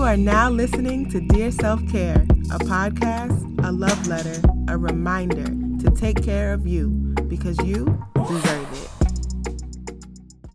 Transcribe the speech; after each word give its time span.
You 0.00 0.06
are 0.06 0.16
now 0.16 0.48
listening 0.48 1.10
to 1.10 1.20
Dear 1.20 1.50
Self 1.50 1.86
Care, 1.86 2.26
a 2.50 2.58
podcast, 2.58 3.62
a 3.62 3.70
love 3.70 4.06
letter, 4.06 4.40
a 4.66 4.78
reminder 4.78 5.44
to 5.44 5.90
take 5.94 6.24
care 6.24 6.54
of 6.54 6.66
you 6.66 6.88
because 7.28 7.58
you 7.58 7.84
deserve 8.26 8.72
it. 8.72 9.92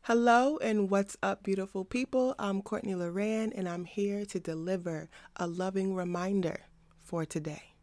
Hello 0.00 0.58
and 0.58 0.90
what's 0.90 1.16
up, 1.22 1.44
beautiful 1.44 1.84
people? 1.84 2.34
I'm 2.40 2.62
Courtney 2.62 2.94
Loran 2.94 3.52
and 3.54 3.68
I'm 3.68 3.84
here 3.84 4.24
to 4.24 4.40
deliver 4.40 5.08
a 5.36 5.46
loving 5.46 5.94
reminder 5.94 6.62
for 6.98 7.24
today. 7.24 7.74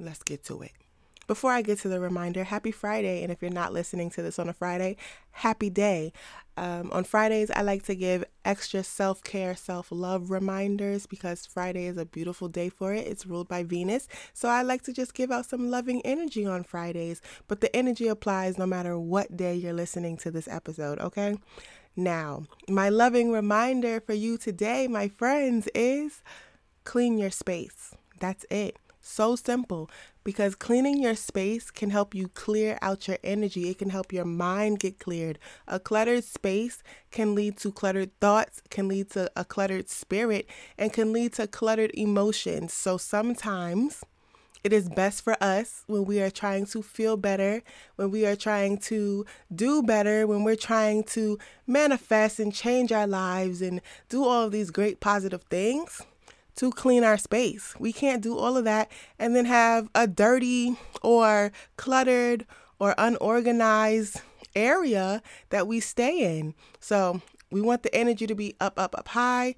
Let's 0.00 0.24
get 0.24 0.42
to 0.46 0.62
it. 0.62 0.72
Before 1.26 1.50
I 1.50 1.62
get 1.62 1.78
to 1.80 1.88
the 1.88 2.00
reminder, 2.00 2.44
happy 2.44 2.70
Friday. 2.70 3.22
And 3.22 3.32
if 3.32 3.42
you're 3.42 3.50
not 3.50 3.72
listening 3.72 4.10
to 4.10 4.22
this 4.22 4.38
on 4.38 4.48
a 4.48 4.52
Friday, 4.52 4.96
happy 5.32 5.70
day. 5.70 6.12
Um, 6.56 6.90
on 6.92 7.04
Fridays, 7.04 7.50
I 7.50 7.62
like 7.62 7.82
to 7.84 7.94
give 7.94 8.24
extra 8.44 8.82
self 8.82 9.22
care, 9.22 9.54
self 9.54 9.88
love 9.90 10.30
reminders 10.30 11.06
because 11.06 11.44
Friday 11.44 11.86
is 11.86 11.98
a 11.98 12.06
beautiful 12.06 12.48
day 12.48 12.68
for 12.68 12.94
it. 12.94 13.06
It's 13.06 13.26
ruled 13.26 13.48
by 13.48 13.62
Venus. 13.62 14.08
So 14.32 14.48
I 14.48 14.62
like 14.62 14.82
to 14.84 14.92
just 14.92 15.14
give 15.14 15.30
out 15.30 15.46
some 15.46 15.70
loving 15.70 16.00
energy 16.04 16.46
on 16.46 16.64
Fridays. 16.64 17.20
But 17.48 17.60
the 17.60 17.74
energy 17.74 18.08
applies 18.08 18.56
no 18.56 18.66
matter 18.66 18.98
what 18.98 19.36
day 19.36 19.54
you're 19.54 19.74
listening 19.74 20.16
to 20.18 20.30
this 20.30 20.48
episode, 20.48 20.98
okay? 21.00 21.36
Now, 21.96 22.44
my 22.68 22.88
loving 22.88 23.32
reminder 23.32 24.00
for 24.00 24.12
you 24.12 24.36
today, 24.36 24.86
my 24.86 25.08
friends, 25.08 25.68
is 25.74 26.22
clean 26.84 27.18
your 27.18 27.30
space. 27.30 27.94
That's 28.20 28.44
it. 28.50 28.78
So 29.08 29.36
simple 29.36 29.88
because 30.24 30.56
cleaning 30.56 31.00
your 31.00 31.14
space 31.14 31.70
can 31.70 31.90
help 31.90 32.12
you 32.12 32.26
clear 32.26 32.76
out 32.82 33.06
your 33.06 33.18
energy. 33.22 33.70
It 33.70 33.78
can 33.78 33.90
help 33.90 34.12
your 34.12 34.24
mind 34.24 34.80
get 34.80 34.98
cleared. 34.98 35.38
A 35.68 35.78
cluttered 35.78 36.24
space 36.24 36.82
can 37.12 37.34
lead 37.34 37.56
to 37.58 37.70
cluttered 37.70 38.10
thoughts, 38.20 38.60
can 38.68 38.88
lead 38.88 39.10
to 39.10 39.30
a 39.36 39.44
cluttered 39.44 39.88
spirit, 39.88 40.48
and 40.76 40.92
can 40.92 41.12
lead 41.12 41.34
to 41.34 41.46
cluttered 41.46 41.92
emotions. 41.94 42.72
So 42.74 42.98
sometimes 42.98 44.02
it 44.64 44.72
is 44.72 44.88
best 44.88 45.22
for 45.22 45.36
us 45.40 45.84
when 45.86 46.04
we 46.04 46.20
are 46.20 46.30
trying 46.30 46.66
to 46.66 46.82
feel 46.82 47.16
better, 47.16 47.62
when 47.94 48.10
we 48.10 48.26
are 48.26 48.36
trying 48.36 48.76
to 48.78 49.24
do 49.54 49.84
better, 49.84 50.26
when 50.26 50.42
we're 50.42 50.56
trying 50.56 51.04
to 51.04 51.38
manifest 51.64 52.40
and 52.40 52.52
change 52.52 52.90
our 52.90 53.06
lives 53.06 53.62
and 53.62 53.80
do 54.08 54.24
all 54.24 54.42
of 54.42 54.52
these 54.52 54.72
great 54.72 54.98
positive 54.98 55.44
things 55.44 56.02
to 56.56 56.70
clean 56.70 57.04
our 57.04 57.18
space. 57.18 57.74
We 57.78 57.92
can't 57.92 58.22
do 58.22 58.36
all 58.36 58.56
of 58.56 58.64
that 58.64 58.90
and 59.18 59.36
then 59.36 59.44
have 59.44 59.88
a 59.94 60.06
dirty 60.06 60.76
or 61.02 61.52
cluttered 61.76 62.46
or 62.78 62.94
unorganized 62.98 64.20
area 64.54 65.22
that 65.50 65.66
we 65.66 65.80
stay 65.80 66.38
in. 66.38 66.54
So 66.80 67.20
we 67.50 67.60
want 67.60 67.82
the 67.82 67.94
energy 67.94 68.26
to 68.26 68.34
be 68.34 68.56
up, 68.60 68.78
up, 68.78 68.96
up 68.98 69.08
high. 69.08 69.54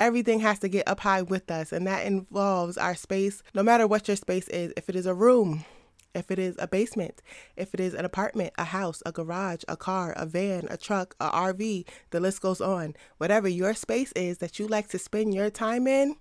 Everything 0.00 0.40
has 0.40 0.58
to 0.60 0.68
get 0.68 0.88
up 0.88 1.00
high 1.00 1.22
with 1.22 1.50
us, 1.50 1.72
and 1.72 1.86
that 1.86 2.06
involves 2.06 2.78
our 2.78 2.94
space, 2.94 3.42
no 3.54 3.62
matter 3.62 3.86
what 3.86 4.08
your 4.08 4.16
space 4.16 4.48
is. 4.48 4.72
If 4.76 4.88
it 4.88 4.96
is 4.96 5.04
a 5.04 5.12
room, 5.12 5.66
if 6.14 6.30
it 6.30 6.38
is 6.38 6.56
a 6.58 6.66
basement, 6.66 7.20
if 7.56 7.74
it 7.74 7.80
is 7.80 7.92
an 7.92 8.06
apartment, 8.06 8.54
a 8.56 8.64
house, 8.64 9.02
a 9.04 9.12
garage, 9.12 9.62
a 9.68 9.76
car, 9.76 10.12
a 10.16 10.24
van, 10.24 10.66
a 10.70 10.78
truck, 10.78 11.14
a 11.20 11.28
RV, 11.28 11.86
the 12.10 12.20
list 12.20 12.40
goes 12.40 12.62
on. 12.62 12.96
Whatever 13.18 13.46
your 13.46 13.74
space 13.74 14.10
is 14.12 14.38
that 14.38 14.58
you 14.58 14.66
like 14.66 14.88
to 14.88 14.98
spend 14.98 15.34
your 15.34 15.50
time 15.50 15.86
in, 15.86 16.16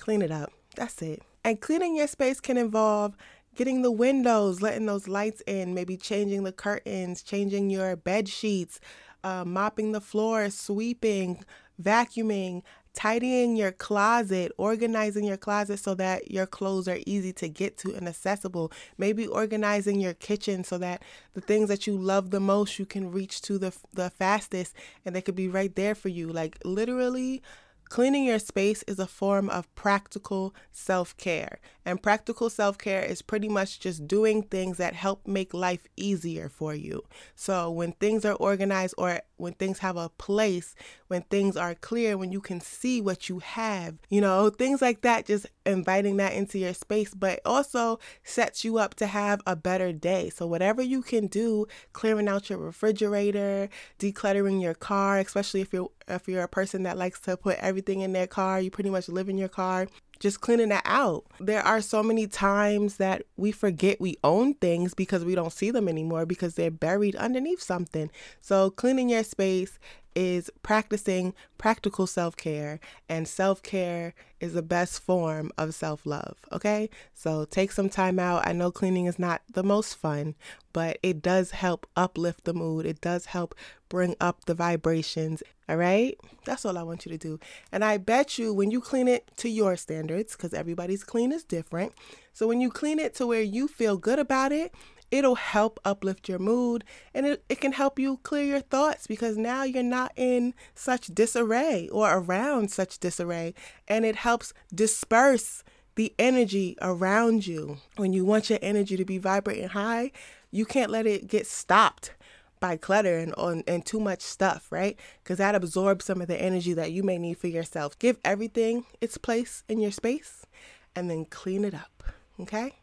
clean 0.00 0.22
it 0.22 0.30
up. 0.30 0.52
That's 0.76 1.00
it. 1.02 1.22
And 1.44 1.60
cleaning 1.60 1.96
your 1.96 2.06
space 2.06 2.40
can 2.40 2.56
involve 2.56 3.16
getting 3.54 3.82
the 3.82 3.92
windows, 3.92 4.62
letting 4.62 4.86
those 4.86 5.08
lights 5.08 5.42
in, 5.46 5.74
maybe 5.74 5.96
changing 5.96 6.44
the 6.44 6.52
curtains, 6.52 7.22
changing 7.22 7.70
your 7.70 7.96
bed 7.96 8.28
sheets, 8.28 8.80
uh, 9.24 9.44
mopping 9.44 9.92
the 9.92 10.00
floor, 10.00 10.50
sweeping, 10.50 11.44
vacuuming, 11.82 12.62
tidying 12.92 13.56
your 13.56 13.72
closet, 13.72 14.52
organizing 14.56 15.24
your 15.24 15.36
closet 15.36 15.78
so 15.78 15.94
that 15.94 16.30
your 16.30 16.46
clothes 16.46 16.88
are 16.88 16.98
easy 17.06 17.32
to 17.32 17.48
get 17.48 17.76
to 17.78 17.94
and 17.94 18.08
accessible. 18.08 18.72
Maybe 18.98 19.26
organizing 19.26 20.00
your 20.00 20.14
kitchen 20.14 20.64
so 20.64 20.78
that 20.78 21.02
the 21.34 21.40
things 21.40 21.68
that 21.68 21.86
you 21.86 21.96
love 21.96 22.30
the 22.30 22.40
most 22.40 22.78
you 22.78 22.86
can 22.86 23.10
reach 23.10 23.42
to 23.42 23.58
the 23.58 23.74
the 23.92 24.10
fastest 24.10 24.74
and 25.04 25.14
they 25.14 25.22
could 25.22 25.36
be 25.36 25.48
right 25.48 25.74
there 25.76 25.94
for 25.94 26.08
you. 26.08 26.28
Like 26.28 26.58
literally 26.64 27.42
Cleaning 27.90 28.22
your 28.22 28.38
space 28.38 28.84
is 28.84 29.00
a 29.00 29.06
form 29.06 29.50
of 29.50 29.74
practical 29.74 30.54
self 30.70 31.16
care. 31.16 31.58
And 31.84 32.00
practical 32.00 32.48
self 32.48 32.78
care 32.78 33.02
is 33.02 33.20
pretty 33.20 33.48
much 33.48 33.80
just 33.80 34.06
doing 34.06 34.44
things 34.44 34.76
that 34.76 34.94
help 34.94 35.26
make 35.26 35.52
life 35.52 35.88
easier 35.96 36.48
for 36.48 36.72
you. 36.72 37.02
So, 37.34 37.68
when 37.68 37.90
things 37.94 38.24
are 38.24 38.34
organized 38.34 38.94
or 38.96 39.22
when 39.40 39.54
things 39.54 39.78
have 39.80 39.96
a 39.96 40.08
place, 40.10 40.74
when 41.08 41.22
things 41.22 41.56
are 41.56 41.74
clear, 41.74 42.16
when 42.16 42.32
you 42.32 42.40
can 42.40 42.60
see 42.60 43.00
what 43.00 43.28
you 43.28 43.38
have, 43.40 43.96
you 44.08 44.20
know, 44.20 44.50
things 44.50 44.80
like 44.82 45.00
that, 45.02 45.26
just 45.26 45.46
inviting 45.66 46.16
that 46.18 46.34
into 46.34 46.58
your 46.58 46.74
space, 46.74 47.14
but 47.14 47.40
also 47.44 47.98
sets 48.22 48.64
you 48.64 48.78
up 48.78 48.94
to 48.94 49.06
have 49.06 49.40
a 49.46 49.56
better 49.56 49.92
day. 49.92 50.30
So, 50.30 50.46
whatever 50.46 50.82
you 50.82 51.02
can 51.02 51.26
do, 51.26 51.66
clearing 51.92 52.28
out 52.28 52.50
your 52.50 52.58
refrigerator, 52.58 53.68
decluttering 53.98 54.60
your 54.62 54.74
car, 54.74 55.18
especially 55.18 55.60
if 55.60 55.72
you're 55.72 55.90
if 56.08 56.28
you're 56.28 56.42
a 56.42 56.48
person 56.48 56.82
that 56.82 56.98
likes 56.98 57.20
to 57.20 57.36
put 57.36 57.58
everything 57.58 58.00
in 58.00 58.12
their 58.12 58.26
car, 58.26 58.60
you 58.60 58.70
pretty 58.70 58.90
much 58.90 59.08
live 59.08 59.28
in 59.28 59.38
your 59.38 59.48
car, 59.48 59.86
just 60.20 60.40
cleaning 60.42 60.68
that 60.68 60.82
out. 60.84 61.24
There 61.40 61.62
are 61.62 61.80
so 61.80 62.02
many 62.02 62.26
times 62.26 62.98
that 62.98 63.22
we 63.36 63.50
forget 63.50 64.00
we 64.00 64.18
own 64.22 64.54
things 64.54 64.94
because 64.94 65.24
we 65.24 65.34
don't 65.34 65.52
see 65.52 65.70
them 65.70 65.88
anymore 65.88 66.26
because 66.26 66.54
they're 66.54 66.70
buried 66.70 67.16
underneath 67.16 67.62
something. 67.62 68.10
So, 68.42 68.70
cleaning 68.70 69.08
your 69.08 69.24
space 69.24 69.78
is 70.14 70.50
practicing 70.62 71.34
practical 71.58 72.06
self 72.06 72.36
care, 72.36 72.80
and 73.08 73.26
self 73.28 73.62
care 73.62 74.14
is 74.40 74.54
the 74.54 74.62
best 74.62 75.02
form 75.02 75.50
of 75.58 75.74
self 75.74 76.06
love. 76.06 76.36
Okay, 76.52 76.90
so 77.14 77.44
take 77.44 77.72
some 77.72 77.88
time 77.88 78.18
out. 78.18 78.46
I 78.46 78.52
know 78.52 78.70
cleaning 78.70 79.06
is 79.06 79.18
not 79.18 79.42
the 79.52 79.62
most 79.62 79.94
fun, 79.94 80.34
but 80.72 80.98
it 81.02 81.22
does 81.22 81.52
help 81.52 81.86
uplift 81.96 82.44
the 82.44 82.54
mood, 82.54 82.86
it 82.86 83.00
does 83.00 83.26
help 83.26 83.54
bring 83.88 84.16
up 84.20 84.44
the 84.44 84.54
vibrations. 84.54 85.42
All 85.68 85.76
right, 85.76 86.18
that's 86.44 86.64
all 86.64 86.76
I 86.76 86.82
want 86.82 87.06
you 87.06 87.12
to 87.12 87.18
do. 87.18 87.38
And 87.70 87.84
I 87.84 87.96
bet 87.96 88.38
you 88.38 88.52
when 88.52 88.72
you 88.72 88.80
clean 88.80 89.06
it 89.06 89.30
to 89.36 89.48
your 89.48 89.76
standards, 89.76 90.34
because 90.34 90.52
everybody's 90.52 91.04
clean 91.04 91.30
is 91.30 91.44
different. 91.44 91.92
So 92.32 92.48
when 92.48 92.60
you 92.60 92.70
clean 92.70 92.98
it 92.98 93.14
to 93.16 93.26
where 93.26 93.42
you 93.42 93.68
feel 93.68 93.96
good 93.96 94.18
about 94.18 94.50
it, 94.50 94.72
it'll 95.10 95.34
help 95.34 95.80
uplift 95.84 96.28
your 96.28 96.38
mood 96.38 96.84
and 97.14 97.26
it, 97.26 97.44
it 97.48 97.60
can 97.60 97.72
help 97.72 97.98
you 97.98 98.18
clear 98.22 98.44
your 98.44 98.60
thoughts 98.60 99.06
because 99.06 99.36
now 99.36 99.64
you're 99.64 99.82
not 99.82 100.12
in 100.16 100.54
such 100.74 101.08
disarray 101.08 101.88
or 101.90 102.18
around 102.18 102.70
such 102.70 102.98
disarray 102.98 103.54
and 103.88 104.04
it 104.04 104.16
helps 104.16 104.52
disperse 104.74 105.64
the 105.96 106.14
energy 106.18 106.76
around 106.80 107.46
you. 107.46 107.78
When 107.96 108.12
you 108.12 108.24
want 108.24 108.48
your 108.48 108.58
energy 108.62 108.96
to 108.96 109.04
be 109.04 109.18
vibrant 109.18 109.60
and 109.60 109.70
high, 109.72 110.12
you 110.50 110.64
can't 110.64 110.90
let 110.90 111.06
it 111.06 111.26
get 111.26 111.46
stopped 111.46 112.12
by 112.60 112.76
clutter 112.76 113.18
and 113.18 113.34
on 113.34 113.64
and 113.66 113.84
too 113.84 113.98
much 113.98 114.20
stuff, 114.20 114.70
right? 114.70 114.98
Because 115.22 115.38
that 115.38 115.54
absorbs 115.54 116.04
some 116.04 116.20
of 116.20 116.28
the 116.28 116.40
energy 116.40 116.74
that 116.74 116.92
you 116.92 117.02
may 117.02 117.18
need 117.18 117.38
for 117.38 117.48
yourself. 117.48 117.98
Give 117.98 118.18
everything 118.24 118.84
its 119.00 119.16
place 119.16 119.64
in 119.68 119.80
your 119.80 119.90
space 119.90 120.46
and 120.94 121.10
then 121.10 121.24
clean 121.24 121.64
it 121.64 121.74
up. 121.74 122.02
Okay? 122.38 122.76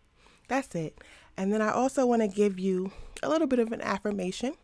That's 0.47 0.73
it. 0.75 0.97
And 1.37 1.53
then 1.53 1.61
I 1.61 1.71
also 1.71 2.05
want 2.05 2.23
to 2.23 2.27
give 2.27 2.59
you 2.59 2.91
a 3.21 3.29
little 3.29 3.47
bit 3.47 3.59
of 3.59 3.71
an 3.71 3.81
affirmation. 3.81 4.55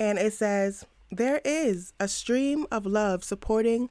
And 0.00 0.18
it 0.18 0.32
says, 0.32 0.84
There 1.10 1.40
is 1.44 1.92
a 2.00 2.08
stream 2.08 2.66
of 2.70 2.84
love 2.84 3.22
supporting 3.22 3.90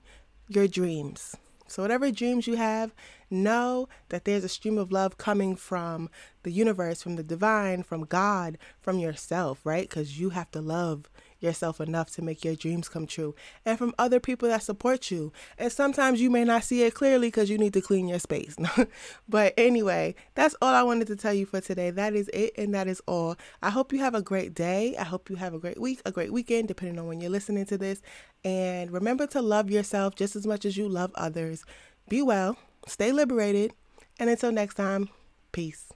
your 0.49 0.67
dreams. 0.67 1.35
So, 1.67 1.81
whatever 1.81 2.11
dreams 2.11 2.45
you 2.45 2.55
have, 2.55 2.93
know 3.31 3.87
that 4.09 4.25
there's 4.25 4.43
a 4.43 4.49
stream 4.49 4.77
of 4.77 4.91
love 4.91 5.17
coming 5.17 5.55
from 5.55 6.09
the 6.43 6.51
universe, 6.51 7.01
from 7.01 7.15
the 7.15 7.23
divine, 7.23 7.81
from 7.83 8.03
God, 8.03 8.57
from 8.79 8.99
yourself, 8.99 9.65
right? 9.65 9.89
Because 9.89 10.19
you 10.19 10.31
have 10.31 10.51
to 10.51 10.61
love 10.61 11.09
yourself 11.43 11.79
enough 11.81 12.09
to 12.11 12.21
make 12.21 12.43
your 12.43 12.55
dreams 12.55 12.89
come 12.89 13.05
true 13.05 13.35
and 13.65 13.77
from 13.77 13.93
other 13.99 14.19
people 14.19 14.49
that 14.49 14.63
support 14.63 15.11
you. 15.11 15.31
And 15.57 15.71
sometimes 15.71 16.21
you 16.21 16.29
may 16.29 16.43
not 16.43 16.63
see 16.63 16.83
it 16.83 16.93
clearly 16.93 17.27
because 17.27 17.49
you 17.49 17.57
need 17.57 17.73
to 17.73 17.81
clean 17.81 18.07
your 18.07 18.19
space. 18.19 18.55
but 19.29 19.53
anyway, 19.57 20.15
that's 20.35 20.55
all 20.61 20.73
I 20.73 20.83
wanted 20.83 21.07
to 21.07 21.15
tell 21.15 21.33
you 21.33 21.45
for 21.45 21.61
today. 21.61 21.91
That 21.91 22.15
is 22.15 22.29
it 22.33 22.53
and 22.57 22.73
that 22.73 22.87
is 22.87 23.01
all. 23.07 23.35
I 23.61 23.69
hope 23.69 23.93
you 23.93 23.99
have 23.99 24.15
a 24.15 24.21
great 24.21 24.53
day. 24.53 24.95
I 24.97 25.03
hope 25.03 25.29
you 25.29 25.35
have 25.35 25.53
a 25.53 25.59
great 25.59 25.79
week, 25.79 26.01
a 26.05 26.11
great 26.11 26.31
weekend, 26.31 26.67
depending 26.67 26.99
on 26.99 27.07
when 27.07 27.19
you're 27.19 27.29
listening 27.29 27.65
to 27.65 27.77
this. 27.77 28.01
And 28.43 28.91
remember 28.91 29.27
to 29.27 29.41
love 29.41 29.69
yourself 29.69 30.15
just 30.15 30.35
as 30.35 30.47
much 30.47 30.65
as 30.65 30.77
you 30.77 30.87
love 30.89 31.11
others. 31.15 31.63
Be 32.09 32.21
well, 32.21 32.57
stay 32.87 33.11
liberated, 33.11 33.73
and 34.19 34.29
until 34.29 34.51
next 34.51 34.75
time, 34.75 35.09
peace. 35.51 35.91